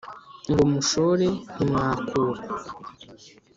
[0.51, 2.41] ngo mushore ntimwakura,